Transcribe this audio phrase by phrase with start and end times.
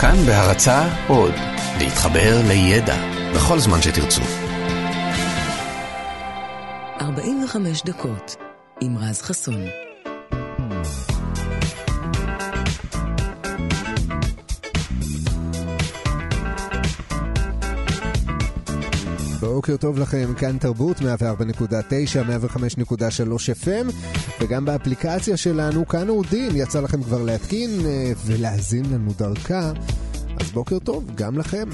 [0.00, 1.34] כאן בהרצה עוד,
[1.78, 2.96] להתחבר לידע
[3.34, 4.22] בכל זמן שתרצו.
[7.00, 8.36] 45 דקות
[8.80, 9.87] עם רז חסון.
[19.54, 21.04] בוקר טוב לכם, כאן תרבות 104.9, 105.3
[23.64, 23.92] FM
[24.40, 29.72] וגם באפליקציה שלנו, כאן אודים, יצא לכם כבר להתקין אה, ולהאזין לנו דרכה,
[30.40, 31.68] אז בוקר טוב גם לכם.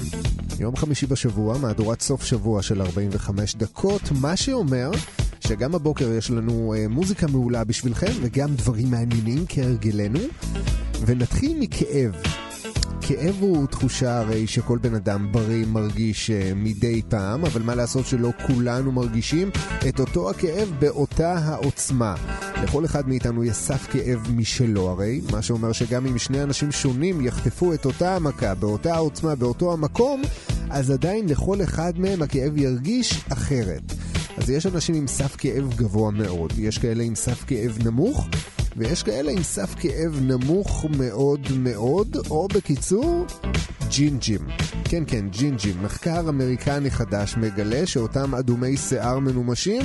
[0.59, 4.91] יום חמישי בשבוע, מהדורת סוף שבוע של 45 דקות, מה שאומר
[5.39, 10.19] שגם הבוקר יש לנו אה, מוזיקה מעולה בשבילכם וגם דברים מעניינים כהרגלנו,
[11.05, 12.44] ונתחיל מכאב.
[13.07, 18.05] כאב הוא תחושה הרי שכל בן אדם בריא מרגיש uh, מדי פעם, אבל מה לעשות
[18.05, 19.49] שלא כולנו מרגישים
[19.89, 22.15] את אותו הכאב באותה העוצמה.
[22.63, 27.25] לכל אחד מאיתנו יש סף כאב משלו הרי, מה שאומר שגם אם שני אנשים שונים
[27.25, 30.21] יחטפו את אותה המכה באותה העוצמה באותו המקום,
[30.69, 33.93] אז עדיין לכל אחד מהם הכאב ירגיש אחרת.
[34.37, 38.27] אז יש אנשים עם סף כאב גבוה מאוד, יש כאלה עם סף כאב נמוך,
[38.77, 43.25] ויש כאלה עם סף כאב נמוך מאוד מאוד, או בקיצור,
[43.89, 44.39] ג'ינג'ים.
[44.83, 45.83] כן, כן, ג'ינג'ים.
[45.83, 49.81] מחקר אמריקני חדש מגלה שאותם אדומי שיער מנומשים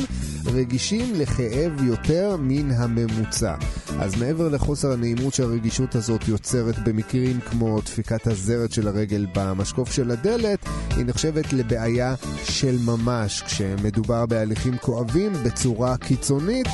[0.47, 3.55] רגישים לכאב יותר מן הממוצע.
[3.99, 10.11] אז מעבר לחוסר הנעימות שהרגישות הזאת יוצרת במקרים כמו דפיקת הזרת של הרגל במשקוף של
[10.11, 10.59] הדלת,
[10.97, 16.69] היא נחשבת לבעיה של ממש כשמדובר בהליכים כואבים בצורה קיצונית,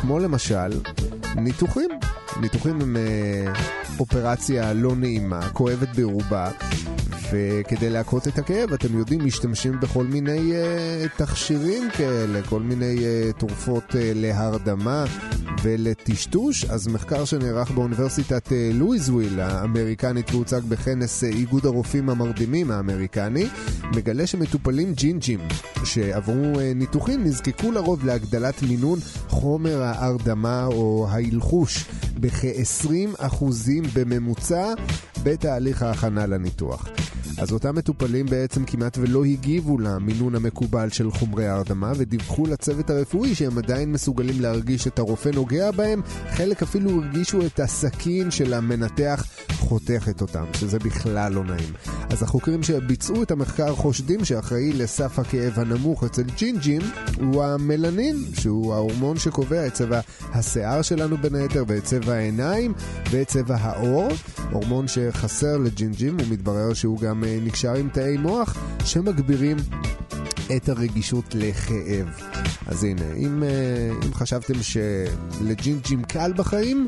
[0.00, 0.70] כמו למשל
[1.38, 1.90] ניתוחים.
[2.40, 3.52] ניתוחים הם אה,
[3.98, 6.50] אופרציה לא נעימה, כואבת ברובה,
[7.30, 13.32] וכדי להכות את הכאב, אתם יודעים, משתמשים בכל מיני uh, תכשירים כאלה, כל מיני uh,
[13.38, 15.04] תרופות uh, להרדמה
[15.62, 16.64] ולטשטוש.
[16.64, 23.46] אז מחקר שנערך באוניברסיטת uh, לואיזוויל האמריקנית והוצג בכנס uh, איגוד הרופאים המרדימים האמריקני,
[23.96, 25.40] מגלה שמטופלים ג'ינג'ים
[25.84, 28.98] שעברו uh, ניתוחים נזקקו לרוב להגדלת מינון
[29.28, 31.84] חומר ההרדמה או ההלחוש
[32.20, 33.44] בכ-20%
[33.94, 34.74] בממוצע
[35.22, 36.88] בתהליך ההכנה לניתוח.
[37.38, 43.34] אז אותם מטופלים בעצם כמעט ולא הגיבו למינון המקובל של חומרי ההרדמה ודיווחו לצוות הרפואי
[43.34, 49.26] שהם עדיין מסוגלים להרגיש את הרופא נוגע בהם, חלק אפילו הרגישו את הסכין של המנתח
[49.52, 51.72] חותכת אותם, שזה בכלל לא נעים.
[52.10, 56.82] אז החוקרים שביצעו את המחקר חושדים שאחראי לסף הכאב הנמוך אצל ג'ינג'ים
[57.20, 60.00] הוא המלנין, שהוא ההורמון שקובע את צבע
[60.32, 62.74] השיער שלנו בין היתר ואת צבע העיניים
[63.10, 64.08] ואת צבע העור,
[64.52, 69.56] הורמון שחסר לג'ינג'ים ומתברר שהוא גם נקשר עם תאי מוח שמגבירים
[70.56, 72.06] את הרגישות לכאב.
[72.66, 73.48] אז הנה, אם, אה,
[74.06, 76.86] אם חשבתם שלג'ינג'ים קל בחיים,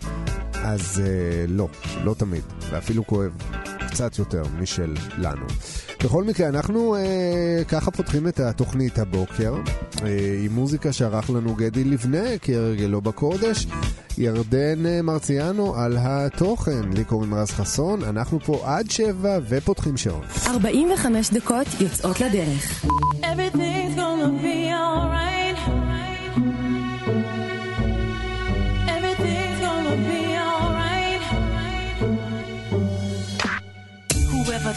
[0.55, 1.69] אז אה, לא,
[2.05, 3.33] לא תמיד, ואפילו כואב.
[3.91, 5.47] קצת יותר משל לנו.
[6.05, 9.55] בכל מקרה, אנחנו אה, ככה פותחים את התוכנית הבוקר
[10.05, 13.67] אה, עם מוזיקה שערך לנו גדי לבנה, כהרגלו בקודש.
[14.19, 16.93] ירדן אה, מרציאנו על התוכן.
[16.93, 20.23] לי קוראים רז חסון, אנחנו פה עד שבע ופותחים שעון.
[20.47, 22.85] 45 דקות יוצאות לדרך.
[23.23, 24.58] Everything's gonna be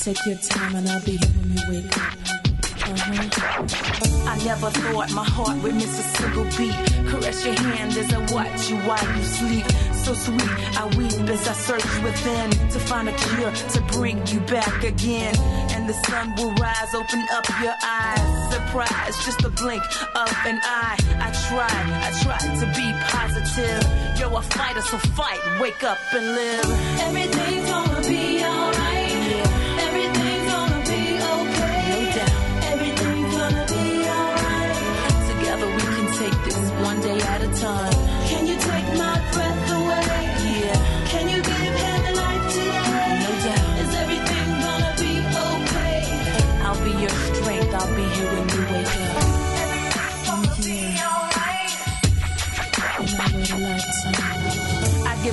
[0.00, 2.14] Take your time and I'll be here when you wake up.
[2.88, 4.30] Uh-huh.
[4.30, 6.72] I never thought my heart would miss a single beat.
[7.10, 9.66] Caress your hand as I watch you while you sleep.
[9.92, 10.40] So sweet,
[10.80, 15.36] I weep as I search within to find a cure to bring you back again.
[15.76, 18.54] And the sun will rise, open up your eyes.
[18.54, 19.84] Surprise, just a blink
[20.16, 20.96] of an eye.
[21.20, 23.84] I tried, I tried to be positive.
[24.18, 26.64] You're a fighter, so fight, wake up and live.
[27.00, 28.39] Everything's gonna be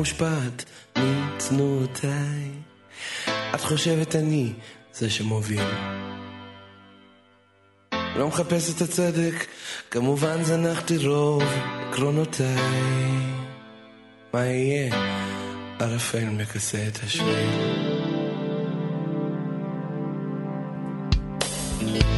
[0.00, 0.64] מושפעת
[0.98, 2.50] מתנועותיי.
[3.54, 4.52] את חושבת אני
[4.94, 5.68] זה שמוביל.
[8.16, 9.46] לא מחפש את הצדק,
[9.90, 11.42] כמובן זנחתי רוב
[11.88, 12.56] עקרונותיי.
[14.34, 14.94] מה יהיה?
[15.78, 17.50] ערפל מכסה את השביל.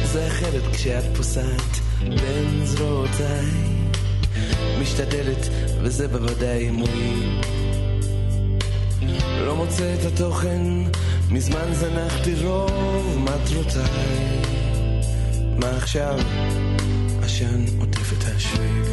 [0.03, 3.73] זה אחרת כשאת פוסעת בין זרועותיי.
[4.81, 5.49] משתדלת,
[5.81, 7.62] וזה בוודאי מועיל.
[9.45, 10.61] לא מוצא את התוכן,
[11.29, 14.41] מזמן זנחתי רוב מטרותיי.
[15.57, 16.19] מה עכשיו?
[17.23, 18.83] עשן עוטף את השביל.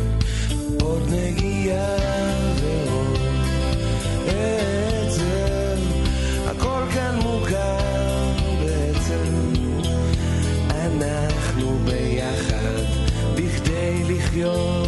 [0.80, 1.96] עוד נגיעה
[2.60, 3.18] ועוד
[4.26, 5.80] עצב,
[6.46, 7.78] הכל כאן מוכר
[8.64, 9.52] בעצם.
[10.70, 12.84] אנחנו ביחד,
[13.34, 14.79] בכדי לחיות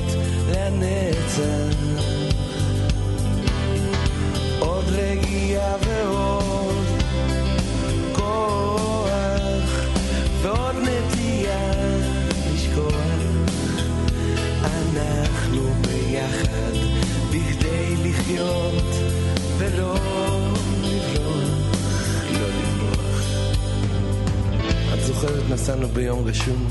[25.22, 26.66] זוכרת נסענו ביום גשום,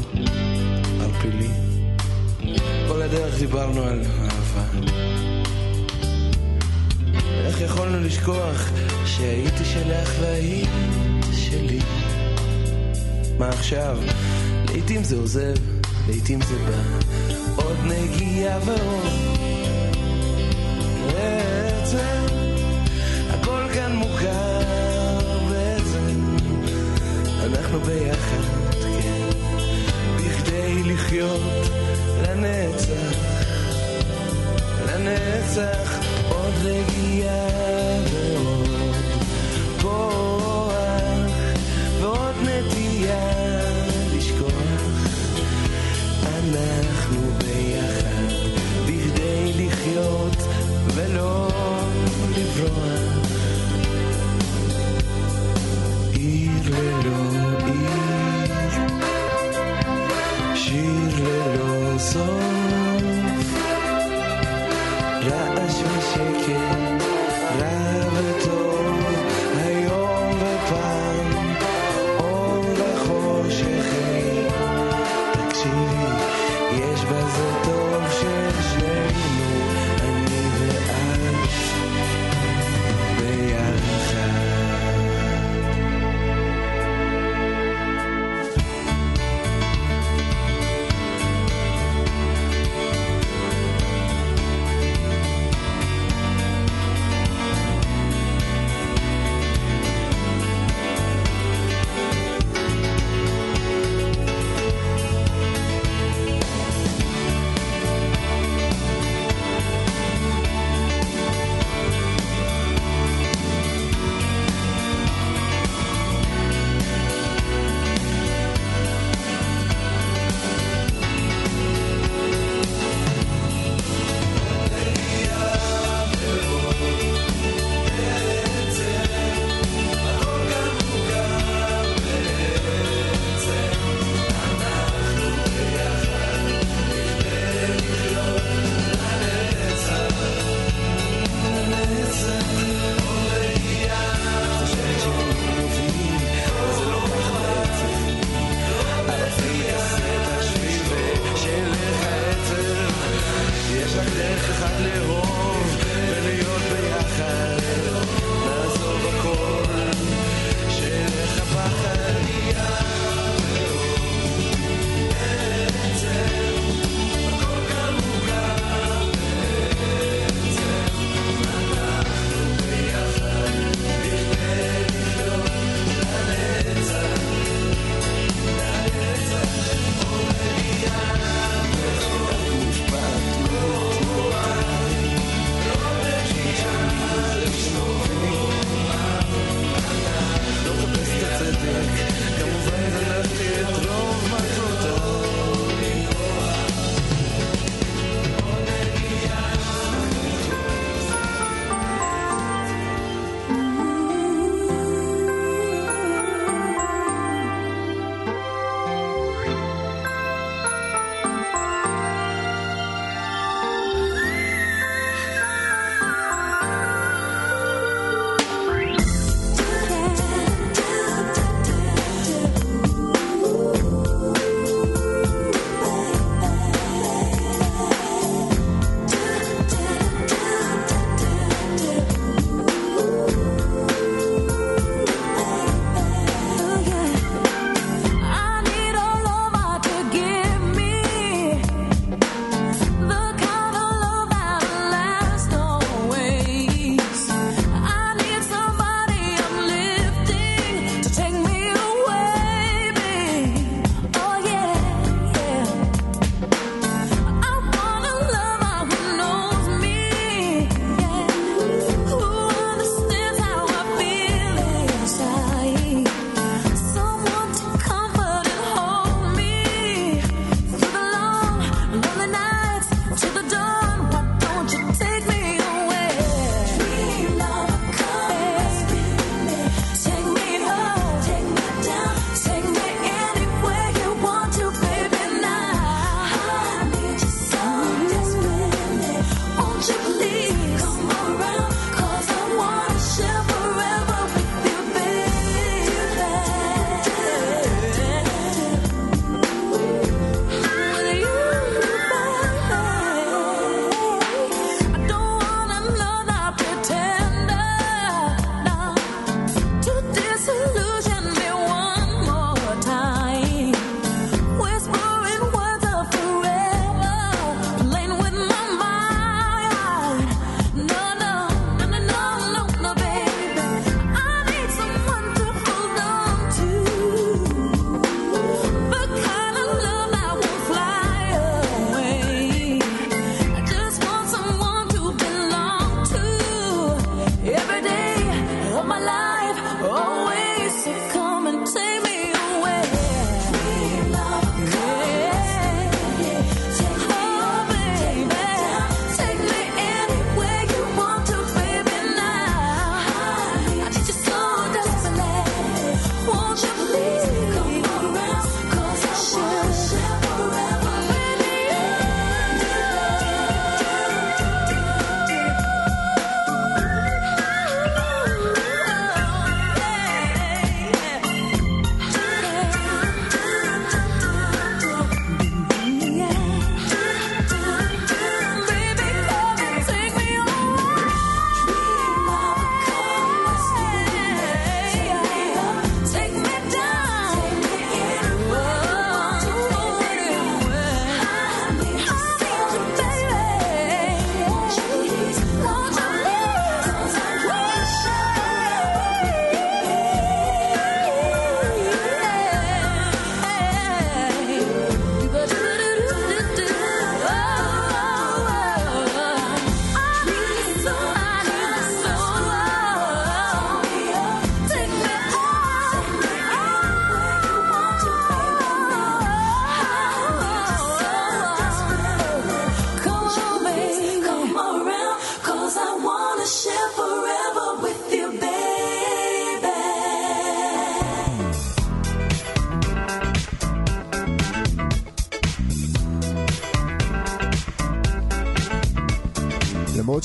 [1.02, 1.50] ערפילי.
[2.88, 4.88] כל הדרך דיברנו על אהבה.
[7.46, 8.70] איך יכולנו לשכוח
[9.06, 10.70] שהייתי שלך והיית
[11.34, 11.80] שלי?
[13.40, 13.98] מה עכשיו?
[14.70, 15.56] לעתים זה עוזב,
[16.10, 17.08] לעתים זה בא.
[17.56, 19.31] עוד נגיעה ועוד
[27.72, 28.44] אנחנו ביחד,
[28.82, 29.30] כן,
[30.18, 31.42] בכדי לחיות
[32.22, 33.16] לנצח,
[34.86, 37.48] לנצח עוד רגיעה
[38.12, 38.41] ועוד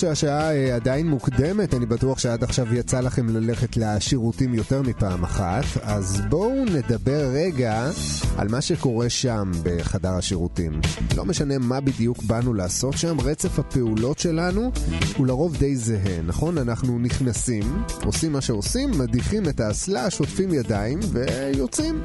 [0.07, 5.65] שהשעה אה, עדיין מוקדמת, אני בטוח שעד עכשיו יצא לכם ללכת לשירותים יותר מפעם אחת,
[5.83, 7.91] אז בואו נדבר רגע
[8.37, 10.81] על מה שקורה שם בחדר השירותים.
[11.17, 14.71] לא משנה מה בדיוק באנו לעשות שם, רצף הפעולות שלנו
[15.17, 16.59] הוא לרוב די זהה, נכון?
[16.59, 22.03] אנחנו נכנסים, עושים מה שעושים, מדיחים את האסלה, שוטפים ידיים ויוצאים.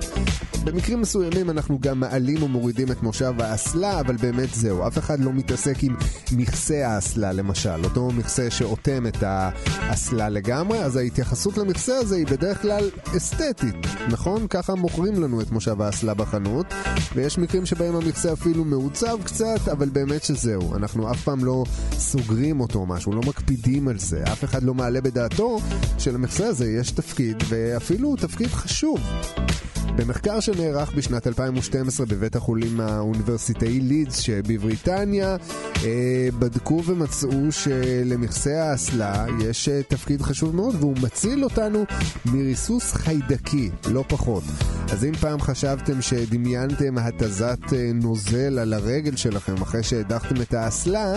[0.63, 5.20] במקרים מסוימים אנחנו גם מעלים או מורידים את מושב האסלה, אבל באמת זהו, אף אחד
[5.20, 5.96] לא מתעסק עם
[6.31, 12.62] מכסה האסלה למשל, אותו מכסה שאוטם את האסלה לגמרי, אז ההתייחסות למכסה הזה היא בדרך
[12.62, 13.75] כלל אסתטית,
[14.10, 14.48] נכון?
[14.48, 16.65] ככה מוכרים לנו את מושב האסלה בחנות,
[17.15, 22.60] ויש מקרים שבהם המכסה אפילו מעוצב קצת, אבל באמת שזהו, אנחנו אף פעם לא סוגרים
[22.60, 25.60] אותו או משהו, לא מקפידים על זה, אף אחד לא מעלה בדעתו
[25.98, 29.00] שלמכסה הזה יש תפקיד, ואפילו תפקיד חשוב.
[29.95, 35.36] במחקר שנערך בשנת 2012 בבית החולים האוניברסיטאי לידס שבבריטניה
[35.86, 41.86] אה, בדקו ומצאו שלמכסה האסלה יש אה, תפקיד חשוב מאוד והוא מציל אותנו
[42.25, 44.43] מריסוס חיידקי, לא פחות.
[44.91, 51.13] אז אם פעם חשבתם שדמיינתם התזת אה, נוזל על הרגל שלכם אחרי שהדחתם את האסלה,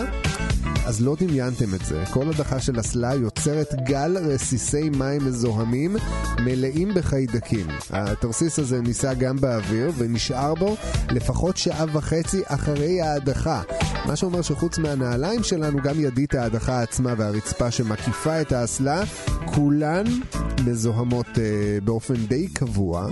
[0.85, 2.03] אז לא דמיינתם את זה.
[2.11, 5.95] כל הדחה של אסלה יוצרת גל רסיסי מים מזוהמים
[6.39, 7.67] מלאים בחיידקים.
[7.89, 10.75] התרסיס הזה ניסה גם באוויר ונשאר בו
[11.11, 13.61] לפחות שעה וחצי אחרי ההדחה.
[14.05, 19.03] מה שאומר שחוץ מהנעליים שלנו, גם ידית ההדחה עצמה והרצפה שמקיפה את האסלה,
[19.45, 20.03] כולן
[20.65, 23.07] מזוהמות אה, באופן די קבוע.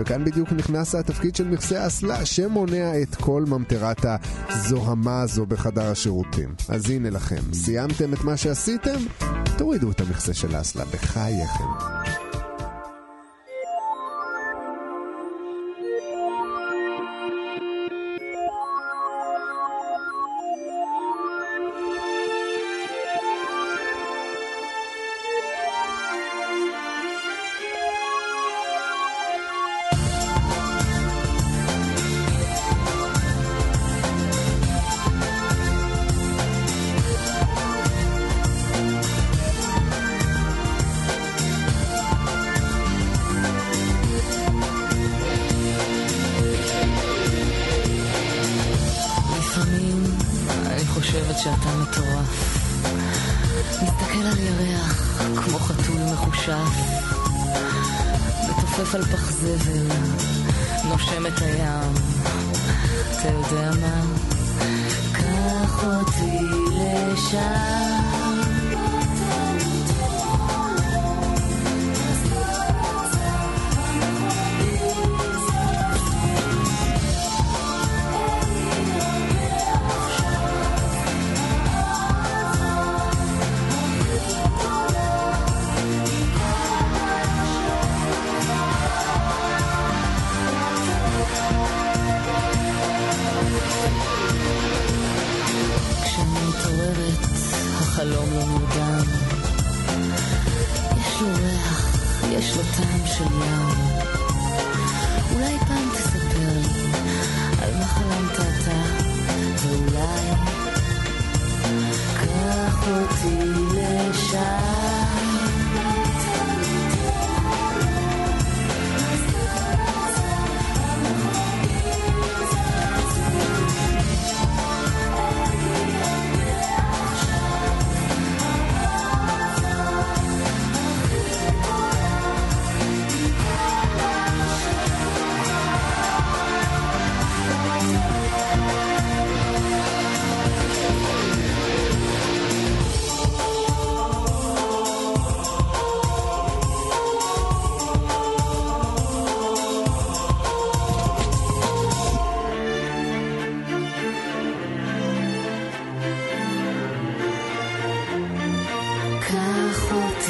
[0.00, 4.04] וכאן בדיוק נכנס התפקיד של מכסה האסלה שמונע את כל ממטרת
[4.48, 6.54] הזוהמה הזו בחדר השירותים.
[6.68, 8.98] אז הנה לכם, סיימתם את מה שעשיתם?
[9.58, 11.99] תורידו את המכסה של האסלה בחייכם.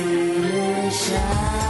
[0.02, 1.69] 你落下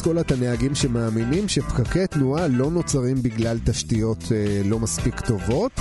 [0.00, 5.72] אני מאסכולת הנהגים שמאמינים שפקקי תנועה לא נוצרים בגלל תשתיות אה, לא מספיק טובות,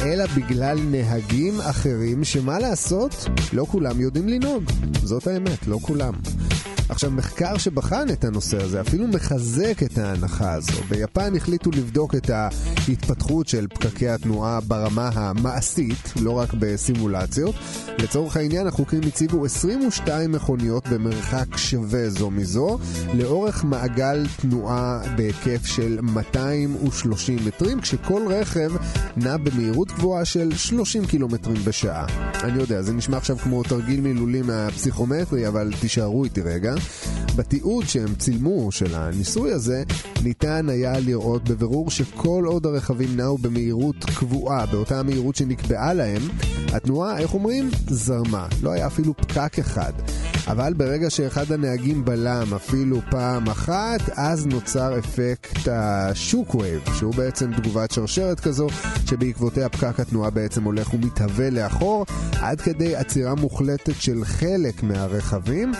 [0.00, 4.64] אלא בגלל נהגים אחרים שמה לעשות, לא כולם יודעים לנהוג.
[5.02, 6.12] זאת האמת, לא כולם.
[6.90, 10.82] עכשיו, מחקר שבחן את הנושא הזה אפילו מחזק את ההנחה הזו.
[10.88, 17.54] ביפן החליטו לבדוק את ההתפתחות של פקקי התנועה ברמה המעשית, לא רק בסימולציות.
[17.98, 22.78] לצורך העניין, החוקרים הציבו 22 מכוניות במרחק שווה זו מזו,
[23.14, 28.72] לאורך מעגל תנועה בהיקף של 230 מטרים, כשכל רכב
[29.16, 32.06] נע במהירות גבוהה של 30 קילומטרים בשעה.
[32.44, 36.74] אני יודע, זה נשמע עכשיו כמו תרגיל מילולי מהפסיכומטרי, אבל תישארו איתי רגע.
[37.36, 39.82] בתיעוד שהם צילמו של הניסוי הזה,
[40.24, 46.22] ניתן היה לראות בבירור שכל עוד הרכבים נעו במהירות קבועה, באותה המהירות שנקבעה להם,
[46.72, 47.70] התנועה, איך אומרים?
[47.88, 48.46] זרמה.
[48.62, 49.92] לא היה אפילו פקק אחד.
[50.50, 57.90] אבל ברגע שאחד הנהגים בלם אפילו פעם אחת, אז נוצר אפקט השוק-וייב, שהוא בעצם תגובת
[57.90, 58.66] שרשרת כזו,
[59.06, 62.06] שבעקבותיה פקק התנועה בעצם הולך ומתהווה לאחור,
[62.40, 65.72] עד כדי עצירה מוחלטת של חלק מהרכבים.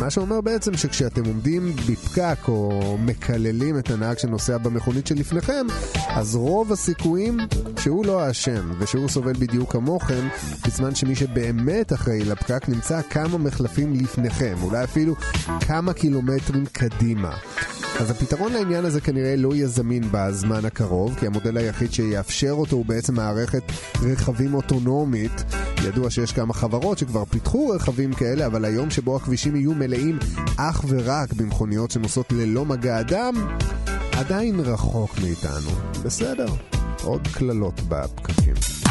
[0.00, 5.66] מה שאומר בעצם שכשאתם עומדים בפקק או מקללים את הנהג שנוסע במכונית שלפניכם,
[6.08, 7.38] אז רוב הסיכויים
[7.78, 10.28] שהוא לא האשם ושהוא סובל בדיוק כמוכם,
[10.66, 15.14] בזמן שמי שבאמת אחראי לפקק נמצא כמה מחלפים לפניכם, אולי אפילו
[15.60, 17.36] כמה קילומטרים קדימה.
[18.00, 22.76] אז הפתרון לעניין הזה כנראה לא יהיה זמין בזמן הקרוב, כי המודל היחיד שיאפשר אותו
[22.76, 23.62] הוא בעצם מערכת
[24.02, 25.44] רכבים אוטונומית.
[25.84, 30.18] ידוע שיש כמה חברות שכבר פיתחו רכבים כאלה, אבל היום שבו הכבישים יהיו מלאים
[30.56, 33.34] אך ורק במכוניות שנוסעות ללא מגע אדם,
[34.12, 35.70] עדיין רחוק מאיתנו.
[36.02, 36.46] בסדר,
[37.02, 38.89] עוד קללות בפקקים.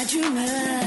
[0.00, 0.79] How'd?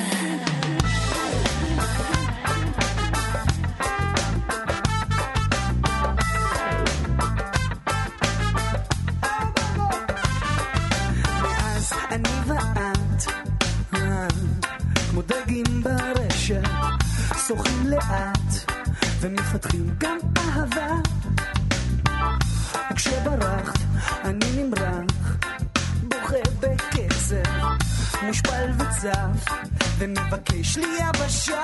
[28.93, 29.53] המצב
[29.97, 31.63] ונבקש לי יבשה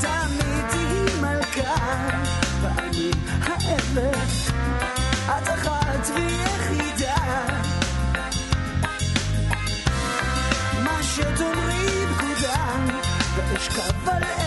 [0.00, 2.08] תמיד תהיי מלכה
[2.62, 3.10] ואני
[3.42, 4.28] האמת
[5.24, 7.16] את אחת ויחידה
[10.84, 12.76] מה שתאמרי פקודה
[13.36, 14.37] ואשכב עליה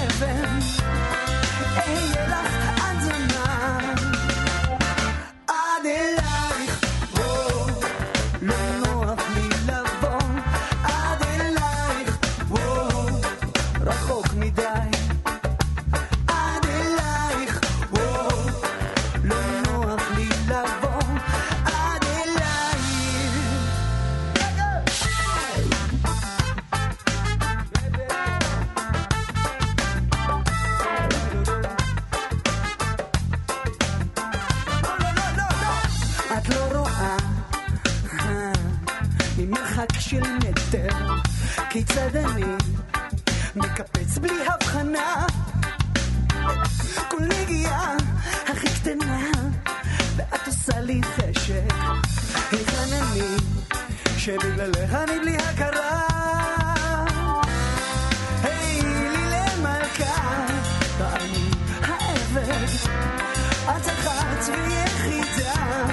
[64.51, 65.90] irritar.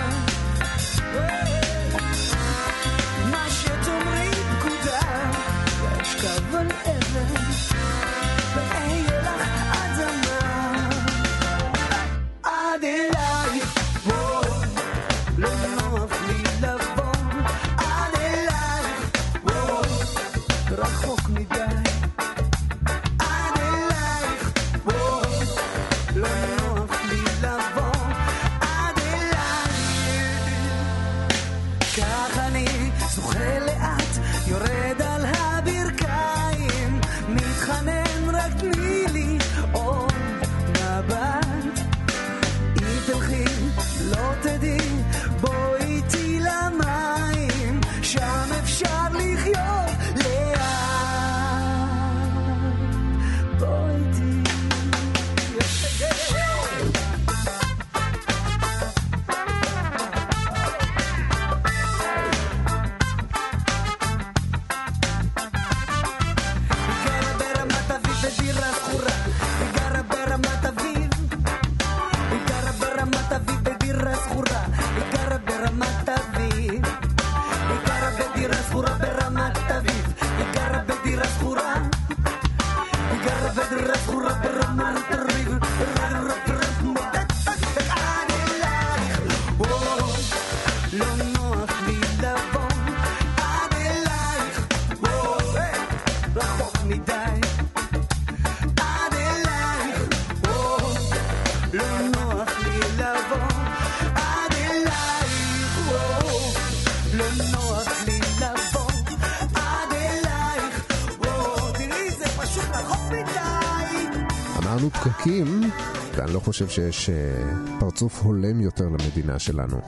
[116.58, 119.80] חושב שיש uh, פרצוף הולם יותר למדינה שלנו,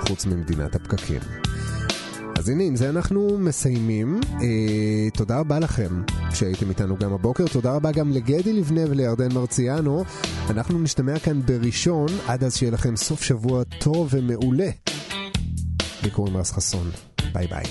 [0.00, 1.20] חוץ ממדינת הפקקים.
[2.38, 4.20] אז הנה, עם זה אנחנו מסיימים.
[4.22, 4.42] Uh,
[5.14, 6.02] תודה רבה לכם
[6.34, 7.44] שהייתם איתנו גם הבוקר.
[7.52, 10.04] תודה רבה גם לגדי לבנה ולירדן מרציאנו.
[10.50, 14.70] אנחנו נשתמע כאן בראשון, עד אז שיהיה לכם סוף שבוע טוב ומעולה.
[16.02, 16.90] לי קוראים רז חסון.
[17.32, 17.64] ביי ביי.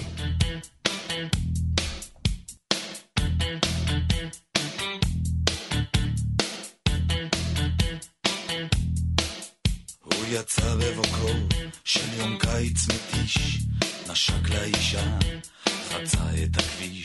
[14.29, 15.03] szakla i sia,
[15.89, 16.98] wracaje tak wiś.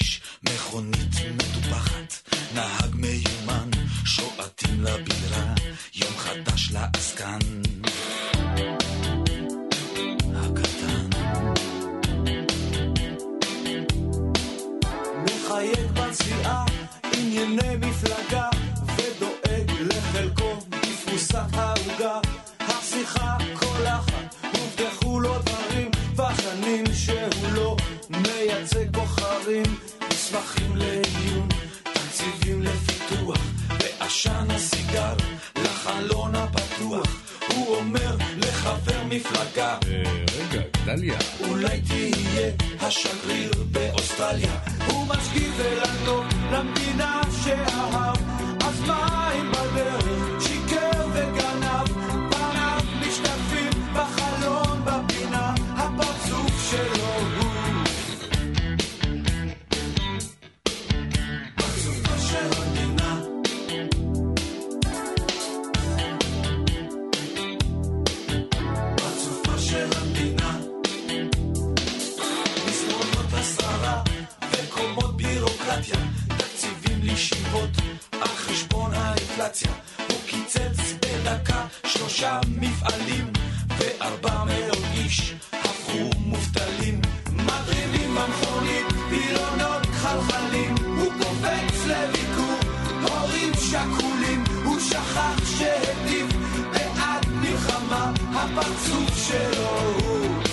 [93.74, 96.26] שכולים, הוא שכח שהטיף
[96.72, 100.43] בעד מלחמה, הפרצוף שלו הוא.